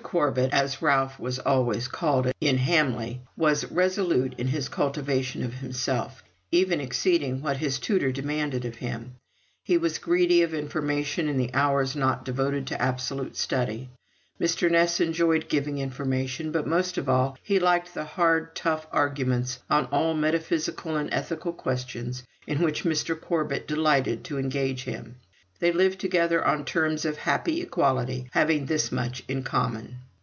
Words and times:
Corbet, 0.00 0.54
as 0.54 0.80
Ralph 0.80 1.20
was 1.20 1.38
always 1.38 1.86
called 1.86 2.32
in 2.40 2.56
Hamley, 2.56 3.20
was 3.36 3.70
resolute 3.70 4.32
in 4.38 4.46
his 4.46 4.70
cultivation 4.70 5.42
of 5.42 5.52
himself, 5.52 6.24
even 6.50 6.80
exceeding 6.80 7.42
what 7.42 7.58
his 7.58 7.78
tutor 7.78 8.10
demanded 8.10 8.64
of 8.64 8.76
him. 8.76 9.16
He 9.62 9.76
was 9.76 9.98
greedy 9.98 10.40
of 10.40 10.54
information 10.54 11.28
in 11.28 11.36
the 11.36 11.52
hours 11.52 11.94
not 11.94 12.24
devoted 12.24 12.66
to 12.68 12.80
absolute 12.80 13.36
study. 13.36 13.90
Mr. 14.40 14.70
Ness 14.70 14.98
enjoyed 14.98 15.46
giving 15.50 15.76
information, 15.76 16.50
but 16.52 16.66
most 16.66 16.96
of 16.96 17.06
all 17.06 17.36
he 17.42 17.58
liked 17.58 17.92
the 17.92 18.04
hard 18.04 18.56
tough 18.56 18.86
arguments 18.92 19.58
on 19.68 19.84
all 19.92 20.14
metaphysical 20.14 20.96
and 20.96 21.12
ethical 21.12 21.52
questions 21.52 22.22
in 22.46 22.62
which 22.62 22.84
Mr. 22.84 23.20
Corbet 23.20 23.68
delighted 23.68 24.24
to 24.24 24.38
engage 24.38 24.84
him. 24.84 25.16
They 25.60 25.70
lived 25.70 26.00
together 26.00 26.44
on 26.44 26.64
terms 26.64 27.04
of 27.04 27.18
happy 27.18 27.60
equality, 27.60 28.28
having 28.32 28.66
thus 28.66 28.90
much 28.90 29.22
in 29.28 29.44
common. 29.44 29.98